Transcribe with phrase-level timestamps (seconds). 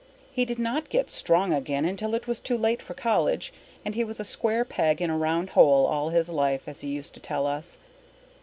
[0.31, 3.53] He did not get strong again until it was too late for college,
[3.85, 6.87] and he was a square peg in a round hole all his life, as he
[6.87, 7.77] used to tell us.